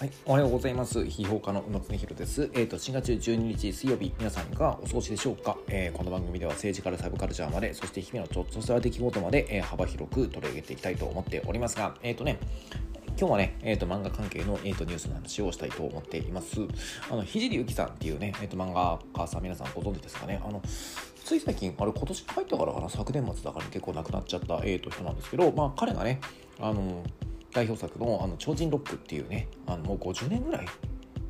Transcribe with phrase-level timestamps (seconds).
[0.00, 1.00] はい、おはようございます。
[1.00, 2.50] 批評家の宇野恒弘です。
[2.54, 12.38] えっ、ー、と、4月12日水曜日、皆さんがお過ごしでしょうか、えー、この番組では政治からサブカルチャーまで、そして日々のちょっとした出来事まで、えー、幅広く取り上げていきたいと思っておりますが、えっ、とね、
[13.18, 16.62] 今日はね、えーと、漫画関係の、えーと、ニュースの話をしたいと思っています。
[17.10, 20.40] あの、ひじりゆきさんっていうね、えーと、漫画家さん皆さんご存知ですかね？
[20.42, 20.62] あの
[21.26, 26.22] つい最近、あれ今年入ったからかな、昨年末だから結構亡くなっちゃった、えー、と人なんですけど、まあ彼がね、
[26.58, 27.02] あの、
[27.52, 30.66] 代表作の「あの超人ロック」っていうねあのもう50年ぐらい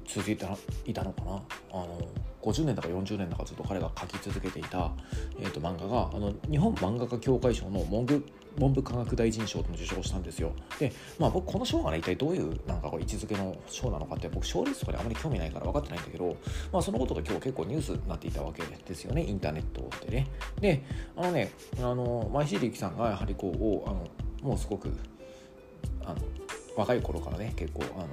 [0.07, 0.45] 続いて
[0.87, 2.01] いたのかなあの
[2.43, 4.91] 50年だか40年だかずっと彼が書き続けていた、
[5.39, 8.25] えー、と漫画があの日本漫画家協会賞の文部
[8.59, 10.53] 文部科学大臣賞でも受賞したんですよ。
[10.79, 16.37] で、まあ僕この賞がね、一体どういうなんかこう位置づけの賞なのかって僕賞レースとかにあまり興味ないから分かってないんだけど、
[16.73, 20.27] まあそのことが今日結構ニュースになっていたわけですよね、インターネットでね。
[20.61, 20.85] で、
[21.17, 24.07] あのね、あの、前石力さんがやはりこう、あの
[24.43, 24.91] もうすごく
[26.11, 26.21] あの
[26.77, 28.09] 若い頃からね結構あの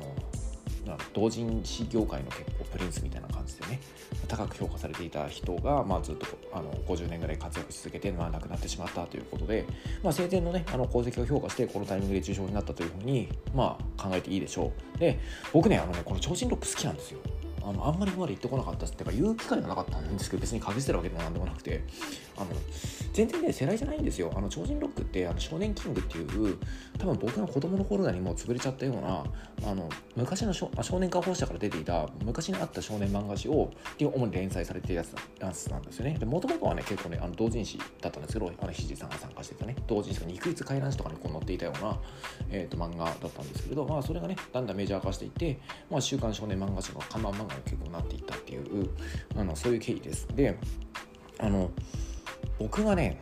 [1.13, 3.80] 同人誌業界の結構プリンスみたいな感じでね
[4.27, 9.66] 高く評価されていた人が、まあ、ずっとあの50年ぐらい活躍し続けて、まあ、亡くなってしまったということで、
[10.03, 15.00] まあ、生前の,、ね、あの功績を評価してこのタイミングで受賞になったというふうに、まあ、考えていいでしょう。
[15.00, 15.19] で
[15.52, 17.19] 僕ねあのねこの超人ロック好きなんですよ。
[17.67, 21.83] あのあんまり今まで言ってこなかったっていうか言う機会がなかったんですけど別に隠してるわけでもなんでもなくて。
[22.37, 22.49] あの
[23.13, 24.31] 全然ね世代じゃないんですよ。
[24.35, 26.57] あの超人ロックってあの少年キングっていう
[26.99, 29.23] 多分僕の子供の頃にもう潰れちゃったような
[29.71, 36.17] あの昔の少年化放射から出ていた昔にあった少年漫画誌を主に連載されてるやつなんですよね。
[36.25, 39.75] もともとはね結構ねあの同人誌だったんですけどあのひじさんが参加してたね。
[39.88, 41.99] 同人誌が肉筆回覧誌とかにこう載っていたような、
[42.51, 48.89] えーと、漫画だったんですけれど、まあ、それがねだんだんメジャー化していって、まあ、週刊少年漫画誌の看板漫画結構なっていったっていう
[49.36, 50.27] あのそういう経緯です。
[50.36, 50.58] で
[51.39, 51.72] あの
[52.59, 53.22] 僕がね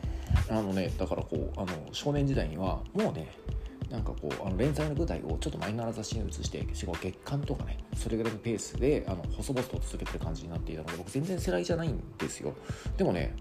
[0.50, 3.32] あのねだからこうあの少年時代にはもうね
[3.90, 12.54] なんかこうあの連載の舞台をちょっとマイナーな雑誌に移してしかも月間とかねそれぐらいのペースであの細々と続けてる感じになっていたので僕全然世代じゃないんですよ。
[12.98, 13.36] でもね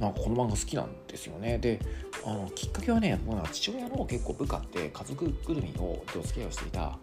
[0.00, 1.58] なんかこの漫画好きなんですよね。
[1.58, 1.80] で
[2.24, 6.98] あのきっかけはねもう父親の結構部下って家族ぐるみのお付き合いをしていた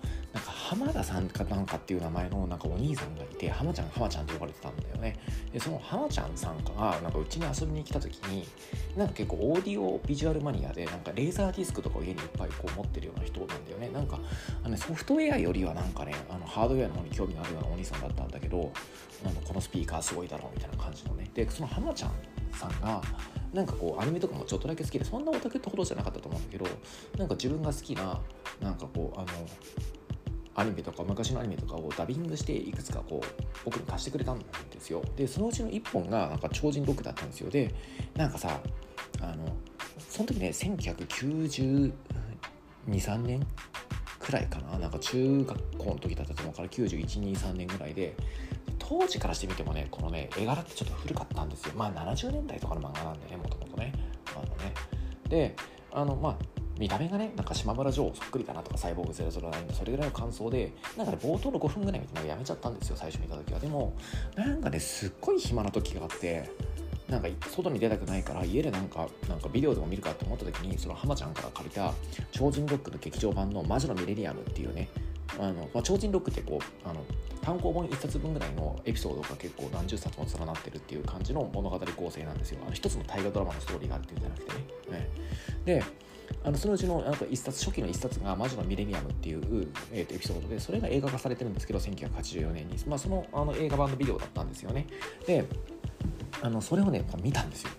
[0.72, 5.20] 浜田さんかなんかっていう名前のなんかお兄さんがいて浜ちゃん浜ちゃんと呼ばれてたんだよね。
[5.52, 8.48] でその浜ちゃんさんがなんかうちに遊びに来た時に
[8.96, 13.90] なんか結構オーディオビジュアルマニアでなんかレーザーディスクとかを家にいっぱいこう持ってるような人なんだよね。
[13.90, 14.18] なんか
[14.64, 18.72] あの、ね、ソフトウェアよりはなんかねあのハードウェアの方に興味があるようなお兄さんだったんだけど
[19.26, 21.30] あのこのスピーカーすごいだろうみたいな感じのね。
[21.34, 22.12] でその浜ちゃん
[22.54, 23.02] さんが
[23.54, 26.66] なんかこうアニメとかもちょっとだけ好きでそんなオタクってほどじゃなかったと思うんだけど
[27.18, 28.22] なんか自分が好きな
[28.62, 29.28] なんかこうあの
[30.56, 33.28] アニメとか昔のアニメとかをダビングしていくつかこう
[33.66, 34.46] 僕に貸してくれたんで
[34.80, 35.02] すよ。
[35.16, 37.50] でそのうちの1本がなんか超人ロックだったんですよ。
[37.50, 37.74] で
[38.16, 38.60] なんかさ
[39.22, 39.56] あの
[40.00, 41.94] その時ね1992、
[42.88, 43.46] 3年
[44.20, 44.78] くらいかな。
[44.78, 48.16] なんか中学校の時だったと思うから9123年ぐらいで
[48.78, 51.74] 当時からしてみてもねこのね絵柄ってちょっと古かったんですよ。
[51.76, 53.94] まあ70年代とかの漫画なんでねもともとね。
[54.36, 54.74] あのね。
[55.30, 55.56] で
[55.94, 63.60] あのまあ見た目がねなんか島村城そっくりだなとかサイボーグ009のそれぐらいの感想でなんかね冒頭の5分ぐらい見てやめちゃったんですよ最初見た時は。
[63.60, 63.94] でも
[64.36, 66.50] なんかねすっごい暇な時があって
[67.08, 71.94] なんか外に出たくないから家でなんかなんかビデオでも見るかって思った時にその浜ちゃんから借りた
[72.32, 74.88] 超人ロックの劇場版の魔女のミレニアムっていうね
[75.40, 77.04] あの、まあ、超人ロックってこうあの
[77.42, 82.60] 単行本1冊分ぐらいのエピソードが結構何十冊も連なってるっていう感じの物語構成なんですよ。
[82.64, 85.00] あの一つの大河ドラマのストーリーがあるっていうんじゃなくてね。
[85.00, 85.10] ね。
[85.66, 85.84] で
[86.44, 94.88] あのそのうちのなんか一冊初期の一冊が「魔女のミレニアム」っていう、えー、とエピソードでそれが映画化されてるんですけど1984年に、まあ、そのあの映画版のビデオだったんですよね。
[95.26, 95.46] で
[96.42, 97.70] あのそれをね見たんですよ。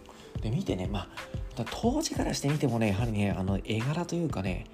[0.41, 4.67] で見てねまあ当時からしてみてもねやはりねあの絵柄というかね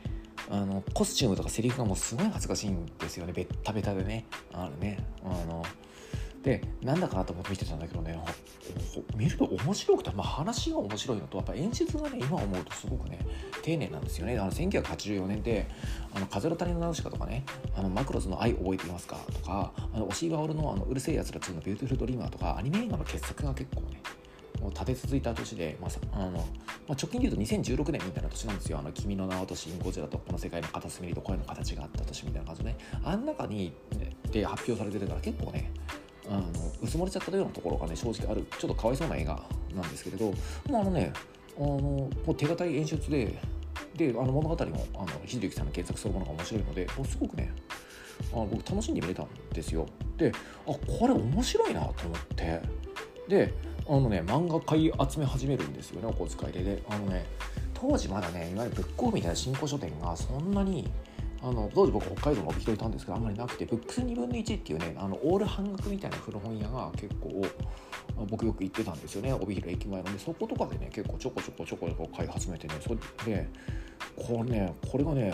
[0.50, 3.33] あのコスチュームとかセリフがもうすごい恥ずかしいんですよね。
[3.33, 4.27] ベッタベタでね。
[4.53, 5.62] あるねあの
[6.43, 8.19] でなんだかなと思って見てたんだけどね
[9.16, 13.19] 見ると面白くて、まあ、話が面白いのとやっぱ演出がね今思うとすごくね
[13.62, 15.66] 丁寧なんですよねあの1984年で
[16.15, 17.45] 「あの風の谷のナウシカ」とかね
[17.77, 24.01] 「あのマクロスの愛覚えていますか?」とか「あの押井守のあのうる星やつら2のビューティフルドリーマー」とかアニメ映画の傑作が結構ね
[24.60, 26.42] もう立て続いた年で、まああのまあ、
[26.89, 28.78] 直近で言うと2016年みたいな年なんですよ。
[28.78, 32.78] あの君の名はとシン・ゴジラとこの世界の片隅にと声の形があった年みたいな感じでね。
[33.04, 35.71] あん中に、ね、で発表されてるから結構ね、
[36.28, 36.42] あの
[36.83, 39.42] 薄漏れちゃったようなところがね正直あるちょっとかわいそうな映画
[39.75, 40.33] なんですけれど、
[40.71, 41.13] まあ、あのね
[41.57, 43.39] あのもう手堅い演出で
[43.97, 47.53] であの物語もあの秀幸さんの原作そのものが面白いのでもうすごくね
[48.33, 49.86] あ僕楽しんで見れたんですよ。
[50.16, 50.33] で
[50.66, 52.60] あこれ面白いなと思って。
[53.28, 53.54] で
[53.86, 56.63] あのね漫画買い集め始めるんですよねお小遣いで。
[56.63, 57.27] であのね
[57.75, 60.91] 当時まだねいわゆるブックオフみたいな新古書店がそんなに
[61.41, 67.45] あの当時僕北海道の帯広いたんですけどあんまりなくてブックス2分の1っていうねあのオール半額みたいな古本屋が結構
[68.29, 69.33] 僕よく行ってたんですよね。
[69.33, 70.13] 帯広駅前の。
[70.13, 73.49] でそことかでね結構ちょこちょこちょこちょこ買い始めてねそれで
[74.17, 75.33] これねこれがね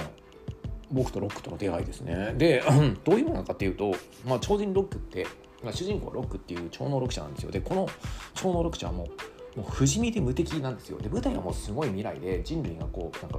[0.91, 2.35] 僕とロックとの出会いですね。
[2.37, 2.63] で
[3.05, 3.95] どういうものかっていうと、
[4.27, 5.27] まあ、超人ロックって
[5.73, 7.51] 主人公ロックっていう超能力者なんですよ。
[7.51, 7.89] でこの
[8.35, 10.99] 超能力者はもうもう不死身で無敵なんですよ。
[10.99, 13.39] で舞台はもうすごい未来で人類がこうなんか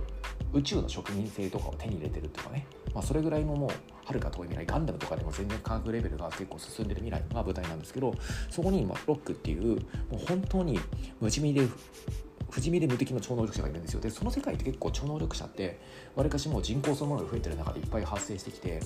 [0.56, 3.70] 宇宙の植民性とかを手に入れてるとかね、まあ、それぐらいのもう
[4.06, 8.14] はるか遠い未来ガンダムとかでも全然科学レベルが結構進んでる未来が舞台なんですけど
[8.50, 9.76] そこに今ロックっていう
[10.10, 10.80] もう本当に
[11.20, 11.68] 無地味で
[12.56, 14.00] 不死身で無敵の超能力者がいるんですよ。
[14.00, 15.78] でその世界って結構超能力者って
[16.16, 18.80] わりかしもう人口そのものが増えてる中でいっぱい発生してきて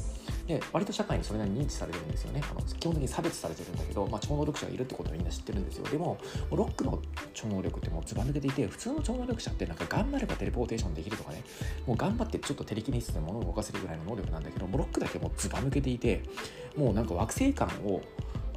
[0.48, 2.42] で割と社会にそれなりに認知されてるんですよね。
[2.50, 5.86] あの基本的に差別されてるんだけど、まあ、超能力者がいるってことはみんな知ってるんですよ。
[5.86, 6.18] でも
[6.50, 7.00] ロックの
[7.36, 11.44] 超能力ってもうずば抜けていて普通の超能力者ってなんか頑張ればテレポーテーションできるとかね
[11.86, 16.24] もう頑張ってちょっとテレキネシスで物を動かせるぐらいの能力なんだけどもロックだけもうずば抜けていて
[16.76, 18.02] もうなんか惑星間を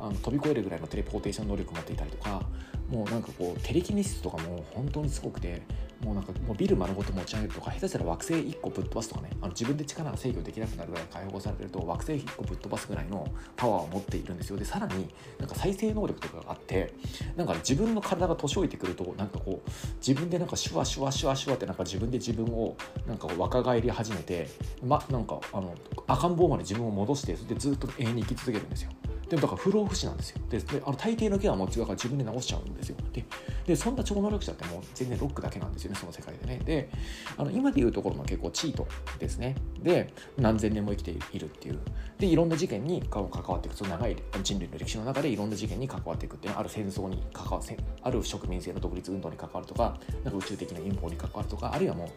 [0.03, 2.43] あの飛び越えるぐらいのテレポーテーション能力を持っていたりとか
[2.91, 5.63] もうなんかこうテレキネシスとかも本当にすごくて
[6.05, 13.25] もうなんかもうビル丸ごと持ち上げるとか下手したら惑星1個ぶっ飛ばすとかねあの自分で力が制御できなくなるぐらい解放されてると惑星1個ぶっ飛ばすぐらいの
[13.57, 14.57] パワーを持っているんですよ。
[14.57, 15.09] でさらに
[15.39, 16.93] なんか再生能力とかがあって
[17.37, 19.71] なんか自分の体が年老いてくるとなんかこう
[20.05, 22.77] 自分でなんかシュワシュワシュワシュワってなんか自分で自分を
[23.07, 24.49] なんか若返り始めて
[24.85, 25.73] まなんかあの
[26.09, 28.91] 赤ん坊まで自分を戻してそれでずっと永遠に生き続けるんですよ。
[29.33, 30.43] でもだから不老不死なんですよ。
[30.51, 32.97] でであの大抵のケアも違うから自分で治しちゃうんですよ。
[33.15, 33.25] で
[33.65, 36.61] でそんな超能力者ってもう全然ロックだけなんですよねその世界でね。
[36.67, 36.91] で
[37.39, 38.87] あの今でいうところの結構チート
[39.19, 39.55] ですね。
[39.83, 41.79] で何千年も生きているっていう。
[42.19, 43.77] でいろんな事件に関わっていく。
[43.77, 52.09] その長い人類の歴史の中でいろんな事件に関わっていくっていうのはある戦争に関わるある植民性の独立運動に関わるとかなんか宇宙的な陰謀に関わるとかあるいはもう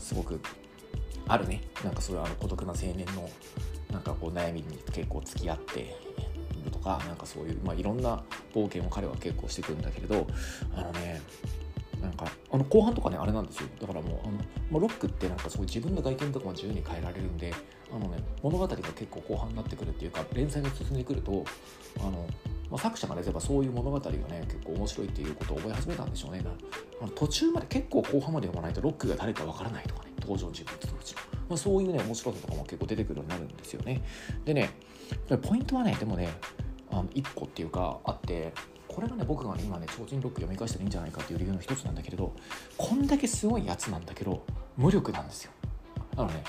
[0.00, 0.40] すごく
[1.28, 1.60] あるね。
[1.84, 3.28] なんかそういうあの孤独な青年の
[3.92, 5.94] なんかこう悩みに結構付き合って
[6.82, 8.22] かなんかそういう、まあ、いろんな
[8.54, 10.26] 冒険を彼は結構してくるんだけれど
[10.74, 11.22] あのね
[12.00, 17.54] なんかあの後半とかねあれなんですよだからもうあの、まあ、ロックってなんかそう自分の外見とかも自由に変えられるんで
[17.94, 21.44] あのね物語が結構後半になってくるっていうか連載が進んでくると
[22.00, 22.26] あの
[22.72, 26.42] まあ、作者がね、やっぱそういう物語がね、結構面白いっていうことを覚え始めたんでしょうね。
[27.02, 31.18] あの途中まで結構後半まで読まないとロックが誰かわからないとかね、登場人物とうちの。
[31.50, 34.02] まあ、そういうね、面白さとかも結構出てくるようになるんですよね。
[34.46, 34.70] でね、
[35.42, 36.30] ポイントはね、でもね、
[36.92, 38.52] あの1個っていうかあって、
[38.86, 42.34] これがね僕がね今ね超人ロック読み返したらいいんじゃないかっていう理由の一つなんだけれど
[42.76, 44.44] こんだけすごいやつなんだけど
[44.76, 45.52] 無力なんですよ。
[46.16, 46.44] あのね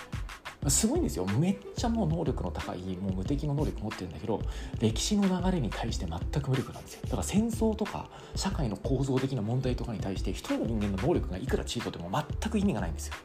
[0.68, 1.26] すごいんですよ。
[1.26, 4.40] めっちゃもう能力の高いもう無敵の能力持ってるんだけど
[4.80, 7.02] 歴史の流れに対して全く無力なんですよ。
[7.04, 13.16] だから戦争とか社会の構造的な問題とかに対して一人の人間の能力がいくらチートでも全く意味がないんですよ。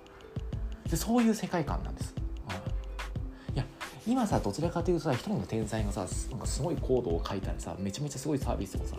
[0.90, 2.14] でそういう世界観なんです、
[4.08, 8.96] 今さどちらかというとさ一人の天才がさなんかすごいコードを書いたりさめちゃめちゃすごいサービスをさ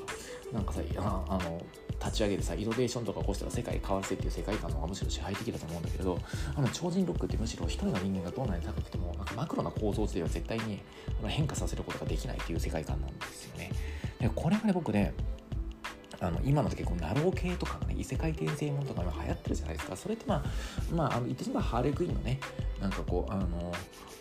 [0.53, 1.59] なんかさああの
[1.99, 6.19] 立ち上げてさイノベーションとか起こしたら世界変わらせっていう世界観の方がむしろ支配的だと思うんだけど
[6.55, 10.79] あの超人ロックってむしろ一人の人間がどんなに高くてもなんかマクロな構造では絶対に
[11.25, 13.71] 変化させることができないっていう世界観なんですよね。
[14.19, 15.13] でこれがね僕ね
[16.21, 19.95] あの今の結構ナロー系とかね異世界転生ものとか今流行ってるじゃないですか。
[19.95, 20.43] それってまあ
[20.93, 22.39] まああの言ってしまえばハーレークイーンのね
[22.81, 23.71] なんかこうあの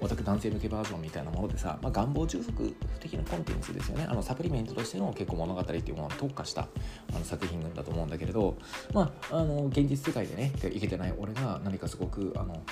[0.01, 4.07] オタク男性向けバージョンみたいなものでさ、まあ、願望充足的なコンテンツですよね。
[4.09, 6.69] あのサプリメントとしての結構物語っていうものに特化した
[7.13, 8.57] あの作品だと思うんだけれど
[8.93, 12.63] まああの現実世界でねいけてない俺が何かすごくあの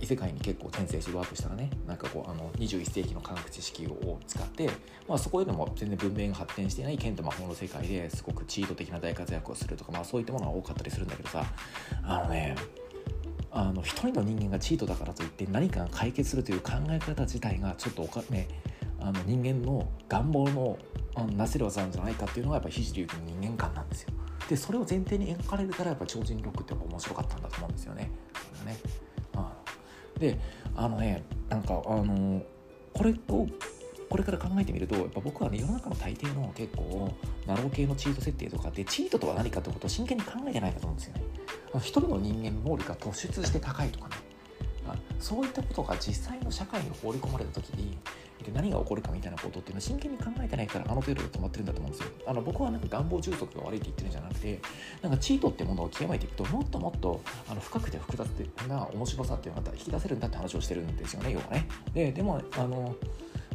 [0.00, 4.70] 異世界に結構転生してワープしたらねなんかこうあの21世紀の科学知識を使って、
[5.08, 11.44] まあ、そこでも全然文明が発展していない剣と魔法の世界ですごくチート的な大活躍をするとか、まあ、そういったものが多かったりするんだけどさ
[12.04, 12.54] あのね
[13.50, 18.48] あの一人の人間がチートだからといって何かが解決するという考え方自体がちょっとおか、ね、
[18.98, 20.78] あの人間の願望の
[21.14, 24.14] あのなせる技なんじゃないかっていうのがやっぱひじりゆきの人間観なんですよ。
[24.48, 28.10] でそれを前提に描かれるからやっぱ超人ロックってやっぱ面白かったんだと思うんですよね。
[28.64, 28.78] ね
[30.22, 30.38] で
[30.76, 32.42] あのねなんかあの
[32.94, 33.46] これを
[34.08, 37.12] これから考えてみるとやっぱ僕はね世の中の大抵の結構
[37.46, 41.22] ナロー系のチート設定とかでチートとは何かってことを真剣に考えてないかと思うんですよね。
[41.76, 44.16] 一人の人間の能力が突出して高いとかね
[45.18, 47.96] そういったことが実際の社会に放り込まれた時に
[48.42, 52.12] で何が起こるかみたいなことっていうのは真剣に考えてないからあの程度で止まってるんだと思うんですよ。
[52.26, 54.60] あの僕はなんか願望充足が悪いって言ってるんじゃなくて
[55.02, 58.26] なんかチートってものを極めていくともっともっとあの深くて複雑
[58.68, 61.66] な面白さっていうのが引き出せるんだって話をしてるんですよね要はね。
[61.94, 62.94] ででもあの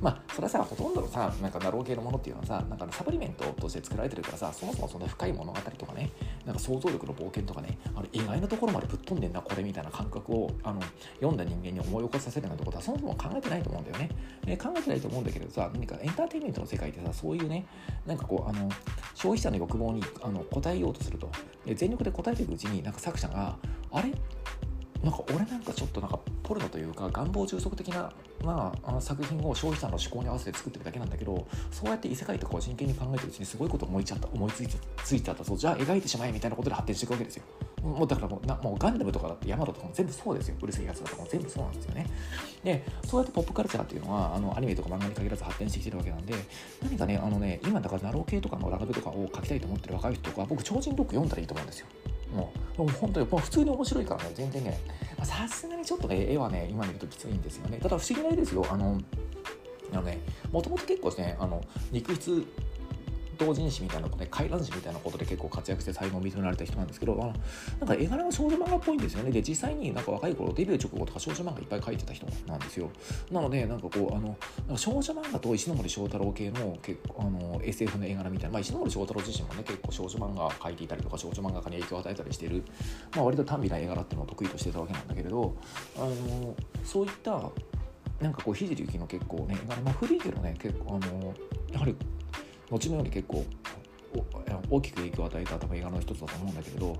[0.01, 6.11] まあそれはさほとんどのさなんかナロー系のものっていうのはさなんかサプリメントとして作られてるからさそもそもそんな深い物語とかね
[6.45, 10.81] なんか想像力の冒険とかねあの意外なところまでぶっ飛んでんなこれみたいな感覚をあの
[11.15, 14.09] 読んだ人間に思い起こさせるようなことはそもそも考えてないと思うんだよね、
[14.45, 17.65] えー、考えてないと思うんだけどさ何かエンターテインメントの世界ってさそういうね
[18.05, 18.69] なんかこうあの
[19.15, 21.29] 消費者の欲望にあの応えようとすると。
[21.75, 23.57] 全力で応えていくうちになんか作者が
[23.91, 24.13] あれ？
[25.03, 28.11] なんか俺なんかちょっとなんかポルノというか願望充足的な、
[28.43, 37.43] まあ、あ作品を消費者の思考に合わせて作ってるだけなんだけどそうやって異世界とかを真剣に考えてるうちにすごいこと思いちゃった思いついてついちゃったじゃあ描いてしまえみたいなことで発展していくわけですよ。
[37.83, 40.55] もうだからもうなもうガンダムとかだってヤマトとかも全部そうですよ。
[40.61, 42.07] うるせえやつだとかも全部そうなんですよね。
[42.63, 46.33] でそうやってポップカルチャーっていうのはあのアニメとか漫画に限らず発展してきてるわけなんで
[46.81, 51.87] 何かねあのね今だからナロー系とかのラノベとかを書きたいと思ってる若い人とか僕超人ロック読んだらいいと思うんですよ。
[52.33, 54.79] もう、もう本当にもう普通に面白いからね、全然ね、
[55.23, 57.77] さすがにちょっとね、絵はね、今見るときついんですよね。
[57.77, 58.65] ただ不思議な絵ですよ。
[58.69, 58.99] あの、
[59.91, 60.19] あのね、
[60.51, 62.45] もともと結構ですね、あの肉質
[63.37, 67.33] 同人誌みたいなことで怪談師みたいなことで結構活躍して才能を認められた人なんですけどあの
[67.79, 69.31] なんか絵柄が少女漫画っぽいんですよね。
[69.31, 72.89] で実際になんか若い頃デビュー直後とか少女漫画いっぱい描いてた人なんですよ。
[73.31, 74.37] なのでなんかこうあの
[74.77, 82.63] 少女漫画と石森章太郎系の結構あの SF の絵柄みたいな、まあ、石森章太郎自身もね結構少女漫画描いていたりとか少女漫画家に影響を与えたりしてる、
[83.15, 85.55] まあ、割と短美な絵柄っていうのを得意としてたわけなんだけれど
[85.97, 87.51] あのそういった
[88.21, 91.33] なんかこう聖ゆきの結構ね、まあ、古いけどね結構あの
[91.71, 91.95] やはり
[92.69, 93.45] 後のように結構
[94.69, 96.97] 大きく影響を与えた多分映画の一つだと思うんだけれど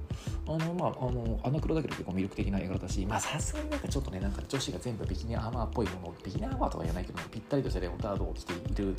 [0.47, 8.95] あのまああのアナクロだけど結構魅力的な映画だしまあさすがになんかちょっとねなんか女子が全部ビキニアーマーっぽいものビキニアーマーとは言わないけどぴったりとしたレオタードを着ている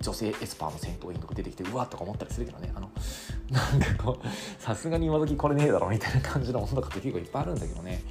[0.00, 2.90] 女性エスパーの戦闘員とか出てきてうわっとか思ったりするけどねあの
[3.50, 8.02] なんかこうさすがに今時これねえだろみたいな感じのものとかって結構いっぱいあるんだけどね。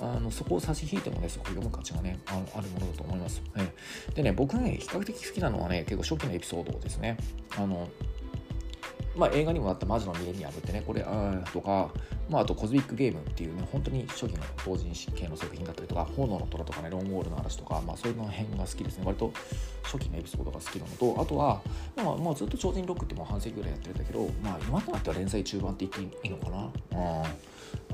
[0.00, 3.72] あのそこを差し引いてもねそこ読む価値がねああるものだと思います、ね、
[4.14, 7.16] でね僕ね比較的好きなのはね結構初期のエピソードですね。
[7.56, 7.88] あの
[9.16, 11.90] まあ、映画にもなった魔女のミレニアムってね、これ、あとか、
[12.30, 19.04] まあ、あとコズミックゲームっていうね、本当に初期の同人誌系の作品だったりとか、炎の虎とかね、ロンウォールの嵐とか、まあ、そういうの辺が好きですね。
[19.04, 19.32] 割と
[19.82, 21.60] 初期のエピソードが好きなのと、あとは、
[21.96, 27.18] まあ、まあ、ずっと超人ロックってもう半世紀ぐらいやってるんだけど、まあ、今となっては連載中盤って言っていいのかな？
[27.18, 27.24] うん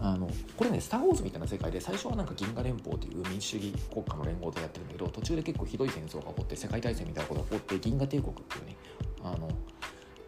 [0.00, 8.76] あのこれね、スター・ウォーズみたいな世界で最初はなんか銀河連邦という民主主義国家の連合でやってるんだけど途中で結構ひどい戦争が起こって世界大戦みたいなことが起こって銀河帝国っていうね
[9.24, 9.48] あの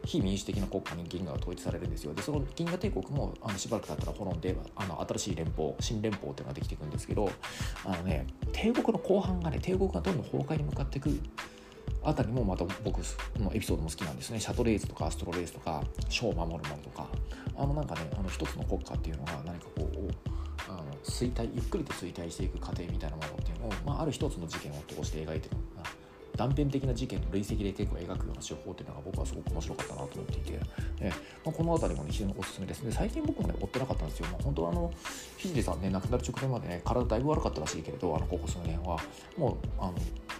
[0.04, 2.14] 非民主的な国家に銀河が統一されるんですよ。
[2.14, 7.30] でその銀河帝国もあのしばらく経ったら滅んであの新しい連邦新連邦っていうのができていくんですけど
[7.84, 11.10] あのね帝国の後半がね帝国がどんどん崩壊に向かっていく
[12.02, 12.98] あたりもまた僕
[13.38, 14.40] のエピソードも好きなんですね。
[14.40, 17.06] シャトレーズとかアストロレースとかショーを守るものとか。
[17.60, 20.10] あのなんかねあの一つの国家っていうのが何かこう
[20.66, 25.90] あの衰退ゆっくりと衰退していく過程みたいなものっていうのを、まあ、ある一つの事件を通して描いてるのが
[26.40, 30.58] 断片的な事件の累積で結構描くような手法っていうのが僕はすごく面白かったなと思っていて、
[31.00, 31.10] え
[31.44, 32.82] まあ、この辺りも、ね、非常におすすめです。
[32.82, 34.90] で最近僕もね追ってなかったんですよ、まあ、本当はあの
[35.36, 38.98] ひさんね亡くなる直前までね体だいぶ悪かったらしいけれどあのここ数年は
[39.36, 39.94] もうあの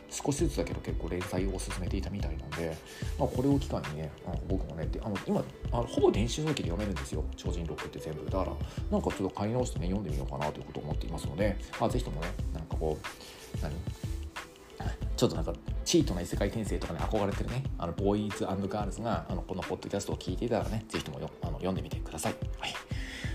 [0.09, 2.75] 少しずつだけど結構連載を進めていたみたいなんで、
[3.19, 7.23] まあ、これを機会にねあの僕もねであの今あのほぼ電子書籍で読めるんですよ。
[7.37, 8.25] 超人ロックって全部。
[8.25, 8.53] だから
[8.91, 13.71] なんかちょっと買い直してね読んでみようかなということを思っていますので、まあ、ぜひともねなんかこう何？
[15.17, 15.53] ちょっとなんか
[15.91, 22.35] チートな異世界転生とかに憧れてるね、あのボーイズガールズがあのこのポッドキャストを聞いていたらね、ぜひともよあの読んでみてください。
[22.61, 22.75] はい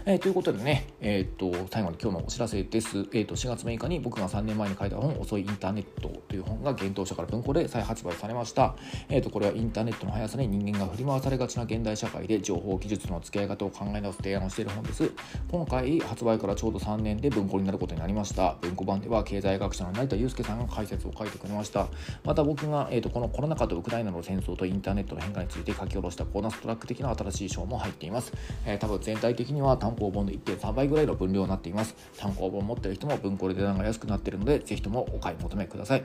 [0.08, 3.08] えー、ということでね、えー、と最後に今日のお知らせです。
[3.12, 8.76] え、っと4月6日に僕が3年前に書いた本、遅いインターネットという本が幻冬社から文庫で再発売されました。
[9.10, 15.12] え、っとこれはインターネットの速さに人間が振り回されがちな現代社会で情報技術の付き合い方を考え直す提案をしている本です。
[15.50, 18.58] 今回発売からちょうど3年で文庫になることになりました。
[18.62, 21.88] 文庫版では経済学者の成田悠介さんが解説を書いてくれました。
[22.24, 28.32] また僕が、えー、とこのコロナ禍とウクライナの戦争とインターネットの変化について書き下ろしたボーナストラック的な新しい章も入っています。
[28.68, 31.96] えー、多分全体的には単行本の1.3倍ぐらいの分量になっています。
[32.18, 36.04] 単行本持ってる人も文庫で値段が安くなっているので、ぜひともお買い求めください。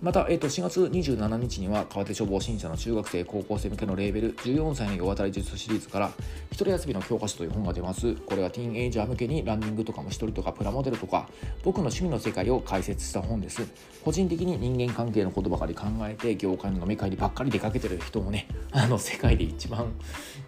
[0.00, 6.10] また、えー、と4月27日には川手処方新社の中学生、高校生向けのレーベル14歳の世渡り術シリーズから
[6.50, 8.14] 一人休みの教科書という本が出ます。
[8.14, 11.28] これはティーンエイジャー向けにランニングとか虫取りとかプラモデルとか
[11.62, 13.62] 僕の趣味の世界を解説した本です。
[14.04, 19.92] 個人的に人間関係のことばかり考えて業界の飲み会にばっかり出かけてる人もねあの世界で一番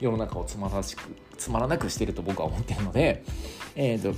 [0.01, 1.03] 世の中をつまらしく
[1.37, 3.25] つまらなくしてると僕は思ってるので、
[3.75, 4.15] えーと、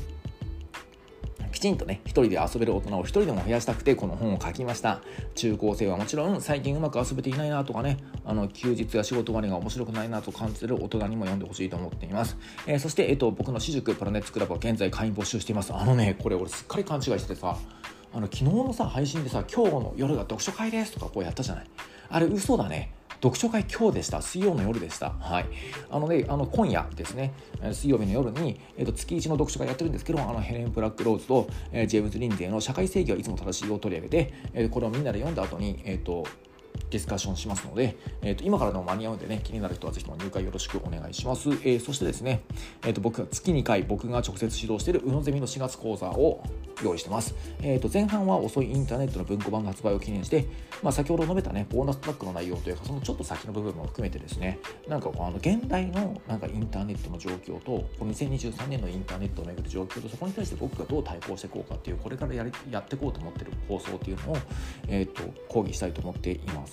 [1.53, 5.01] きちんとね、一人で遊べる大人を一人でも増やしたくてこの本を書きました。
[5.35, 12.37] 中高生はもちろん最近うまく遊べていないなとかね、あの休日や仕事終わりが面白くないなと感じてる大人にも読んでほしいと思っています。
[12.67, 15.75] えー、そして、えっ、ー、と、僕の私塾プラネッツクラブは現在会員募集しています。
[15.75, 17.57] あのね、これ俺すっかり勘違いしててさ、
[18.13, 21.67] あの昨日のさ配信でさ今日の夜が読書会ですとかこうやったじゃない
[22.09, 24.23] あれ嘘だね読書会今日でした。
[24.23, 25.11] 水曜の夜でした。
[25.11, 25.47] はい。
[25.91, 27.35] あのね、あの今夜ですね、
[27.73, 36.25] 水曜日の夜に、えー、と月1の読書会やってるんですけど、あのヘレン・ブラック・ローズと、えー、ジェームズ・リンデーの社会正義はいつも正しいを取り上げて、えー、これをみんなで読んだ後に、えっ、ー、と、
[36.91, 41.51] ディスカッションしますので、えー、と今からでも間に合うんでね、気になる人はぜひとも入会よろしくお願いします。
[41.51, 42.43] えー、そしてですね、
[42.85, 46.43] えー、と僕が月2回、僕が直接指導している宇野ゼミの4月講座を
[46.83, 47.35] 用意してます。
[47.63, 50.47] えー、と前半は遅いインターネットの文庫版の発売を記念して、
[50.83, 54.59] まあ、先ほど述べたね、ボーナストラックの内容というか、そのちょっと先の部分も含めてですね、
[54.89, 64.37] なんかこうあの現代のなんかインターネットの状況と、この2023年のインターネットをめぐる状況と、そこに対して僕がどう対抗していこうかっていう、これからやりやっていこうと思っている放送っていうのを、
[64.89, 66.68] えー、と講義したいと思っています。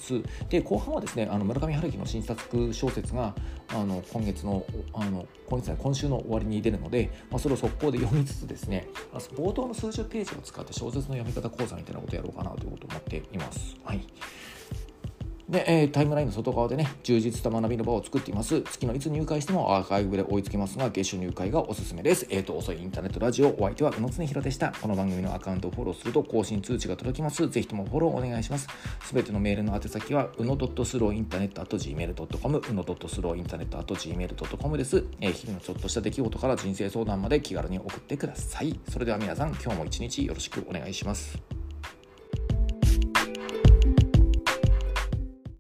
[0.50, 3.36] で、後半はですね、あの村上春樹の新作小説が
[3.70, 8.88] あの今月のあの今月、今週の終わりに出るので、まあ、それを速攻で読みつつですね、
[9.36, 13.75] 冒頭の数十ページを使って小説の読み方講座みたいなことをやろうかなということを思っています。
[13.84, 14.06] はい
[15.50, 18.62] で、えー、タイムラインの外側でね、充実した学びの場を作っています。
[18.62, 22.25] 月のいつ入会してもアーカイブで追いつけますが、月初入会がおすすめです。
[22.32, 24.74] えっ、ー、と、遅いインターネットラジオ、お相手は宇野恒弘でした。
[24.82, 27.48] この番組のアカウントをフォローすると更新通知が届きます。
[27.48, 28.68] ぜひともフォローお願いします。
[29.04, 35.04] すべてのメールの宛先は、うの .slowinternet.gmail.com、うの .slowinternet.gmail.com です。
[35.22, 38.80] えー、日々のちょっとした出来事から人生相談まで気軽に送ってください。
[38.90, 41.64] それでは皆さん、今日も一日よろしくお願いします。